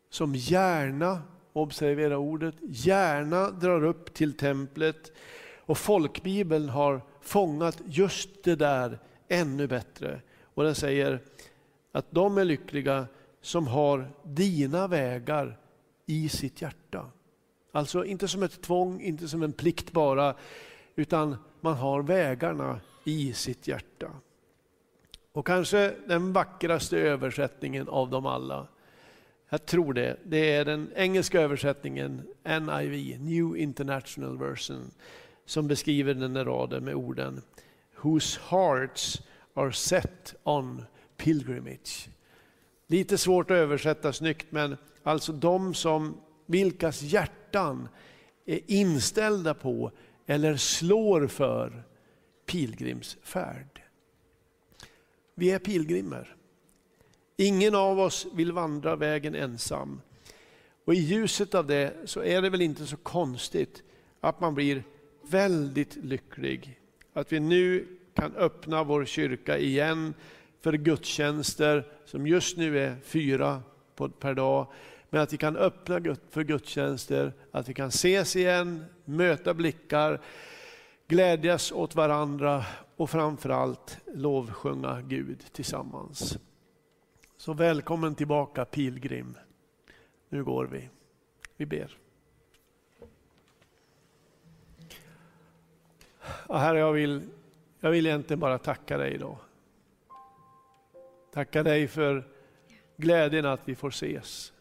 som 0.09 0.35
gärna, 0.35 1.21
observera 1.53 2.17
ordet, 2.17 2.55
gärna 2.61 3.49
drar 3.49 3.83
upp 3.83 4.13
till 4.13 4.33
templet. 4.33 5.11
Och 5.59 5.77
folkbibeln 5.77 6.69
har 6.69 7.01
fångat 7.21 7.81
just 7.85 8.43
det 8.43 8.55
där 8.55 8.99
ännu 9.27 9.67
bättre. 9.67 10.21
Och 10.53 10.63
den 10.63 10.75
säger 10.75 11.19
att 11.91 12.05
de 12.09 12.37
är 12.37 12.45
lyckliga 12.45 13.07
som 13.41 13.67
har 13.67 14.11
dina 14.23 14.87
vägar 14.87 15.57
i 16.05 16.29
sitt 16.29 16.61
hjärta. 16.61 17.05
Alltså 17.71 18.05
inte 18.05 18.27
som 18.27 18.43
ett 18.43 18.61
tvång, 18.61 19.01
inte 19.01 19.27
som 19.27 19.43
en 19.43 19.53
plikt 19.53 19.91
bara, 19.91 20.35
utan 21.01 21.35
man 21.61 21.73
har 21.73 22.03
vägarna 22.03 22.79
i 23.03 23.33
sitt 23.33 23.67
hjärta. 23.67 24.11
Och 25.31 25.47
kanske 25.47 25.93
den 26.07 26.33
vackraste 26.33 26.97
översättningen 26.97 27.87
av 27.87 28.09
dem 28.09 28.25
alla, 28.25 28.67
jag 29.49 29.65
tror 29.65 29.93
det, 29.93 30.17
det 30.23 30.55
är 30.55 30.65
den 30.65 30.91
engelska 30.95 31.41
översättningen 31.41 32.21
NIV, 32.43 33.21
New 33.21 33.57
International 33.57 34.37
Version, 34.37 34.91
som 35.45 35.67
beskriver 35.67 36.13
den 36.13 36.35
här 36.35 36.45
raden 36.45 36.83
med 36.83 36.95
orden 36.95 37.41
Whose 38.01 38.39
hearts 38.49 39.21
are 39.53 39.73
set 39.73 40.35
on 40.43 40.85
pilgrimage. 41.17 42.09
Lite 42.87 43.17
svårt 43.17 43.51
att 43.51 43.55
översätta 43.55 44.13
snyggt, 44.13 44.47
men 44.49 44.77
alltså 45.03 45.31
de 45.31 45.73
som, 45.73 46.17
vilkas 46.45 47.01
hjärtan 47.01 47.87
är 48.45 48.59
inställda 48.67 49.53
på 49.53 49.91
eller 50.31 50.57
slår 50.57 51.27
för 51.27 51.83
pilgrimsfärd. 52.45 53.81
Vi 55.35 55.51
är 55.51 55.59
pilgrimer. 55.59 56.35
Ingen 57.37 57.75
av 57.75 57.99
oss 57.99 58.27
vill 58.33 58.51
vandra 58.51 58.95
vägen 58.95 59.35
ensam. 59.35 60.01
Och 60.85 60.93
i 60.93 60.97
ljuset 60.97 61.55
av 61.55 61.67
det 61.67 61.93
så 62.05 62.23
är 62.23 62.41
det 62.41 62.49
väl 62.49 62.61
inte 62.61 62.85
så 62.85 62.97
konstigt 62.97 63.83
att 64.19 64.39
man 64.39 64.55
blir 64.55 64.83
väldigt 65.21 65.95
lycklig. 65.95 66.79
Att 67.13 67.31
vi 67.31 67.39
nu 67.39 67.87
kan 68.13 68.35
öppna 68.35 68.83
vår 68.83 69.05
kyrka 69.05 69.57
igen 69.57 70.13
för 70.61 70.73
gudstjänster 70.73 71.87
som 72.05 72.27
just 72.27 72.57
nu 72.57 72.79
är 72.79 72.95
fyra 73.03 73.63
per 74.19 74.33
dag. 74.33 74.67
Men 75.13 75.21
att 75.21 75.33
vi 75.33 75.37
kan 75.37 75.57
öppna 75.57 76.15
för 76.29 76.43
gudstjänster, 76.43 77.33
att 77.51 77.69
vi 77.69 77.73
kan 77.73 77.87
ses 77.87 78.35
igen, 78.35 78.85
möta 79.05 79.53
blickar, 79.53 80.21
glädjas 81.07 81.71
åt 81.71 81.95
varandra 81.95 82.65
och 82.95 83.09
framförallt 83.09 83.97
lovsjunga 84.13 85.01
Gud 85.01 85.43
tillsammans. 85.51 86.37
Så 87.37 87.53
välkommen 87.53 88.15
tillbaka 88.15 88.65
pilgrim. 88.65 89.37
Nu 90.29 90.43
går 90.43 90.65
vi. 90.65 90.89
Vi 91.57 91.65
ber. 91.65 91.97
Ja, 96.47 96.57
herre, 96.57 96.79
jag 96.79 96.93
vill, 96.93 97.21
jag 97.79 97.91
vill 97.91 98.05
egentligen 98.05 98.39
bara 98.39 98.57
tacka 98.57 98.97
dig 98.97 99.13
idag. 99.13 99.37
Tacka 101.33 101.63
dig 101.63 101.87
för 101.87 102.27
glädjen 102.97 103.45
att 103.45 103.61
vi 103.65 103.75
får 103.75 103.89
ses. 103.89 104.53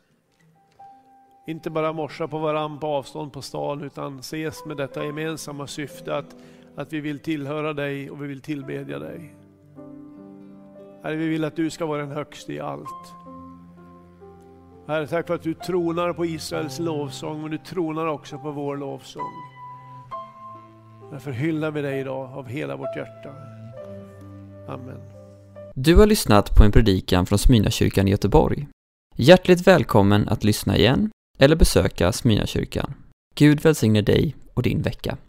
Inte 1.47 1.71
bara 1.71 1.93
morsa 1.93 2.29
på 2.29 2.39
varann 2.39 2.79
på 2.79 2.87
avstånd 2.87 3.33
på 3.33 3.43
stan 3.43 3.83
utan 3.83 4.19
ses 4.19 4.67
med 4.67 4.77
detta 4.77 5.05
gemensamma 5.05 5.67
syfte 5.67 6.17
att, 6.17 6.37
att 6.77 6.93
vi 6.93 7.01
vill 7.01 7.19
tillhöra 7.19 7.73
dig 7.73 8.11
och 8.11 8.23
vi 8.23 8.27
vill 8.27 8.41
tillbedja 8.41 8.99
dig. 8.99 9.35
Herre, 11.03 11.17
vi 11.17 11.29
vill 11.29 11.45
att 11.45 11.57
du 11.57 11.71
ska 11.71 11.87
vara 11.87 12.01
den 12.01 12.11
högste 12.11 12.53
i 12.53 12.61
allt. 12.61 13.15
Herre, 14.87 15.07
tack 15.07 15.27
för 15.27 15.35
att 15.35 15.43
du 15.43 15.55
tronar 15.55 16.13
på 16.13 16.27
Israels 16.27 16.79
lovsång, 16.79 17.43
men 17.43 17.51
du 17.51 17.59
tronar 17.59 18.07
också 18.07 18.39
på 18.39 18.51
vår 18.51 18.77
lovsång. 18.77 19.33
Därför 21.11 21.31
hyllar 21.31 21.71
vi 21.71 21.83
dig 21.83 22.01
idag 22.01 22.33
av 22.33 22.47
hela 22.47 22.77
vårt 22.77 22.97
hjärta. 22.97 23.31
Amen. 24.69 25.01
Du 25.75 25.97
har 25.97 26.07
lyssnat 26.07 26.57
på 26.57 26.65
en 26.65 26.73
predikan 26.73 27.27
från 27.27 27.39
Smyrnakyrkan 27.39 28.09
i 28.09 28.11
Göteborg. 28.11 28.69
Hjärtligt 29.17 29.67
välkommen 29.67 30.29
att 30.29 30.45
lyssna 30.45 30.77
igen 30.77 31.11
eller 31.41 31.57
besöka 31.57 32.13
Smyrnakyrkan. 32.13 32.95
Gud 33.35 33.61
välsigne 33.61 34.03
dig 34.03 34.37
och 34.55 34.63
din 34.63 34.83
vecka. 34.83 35.19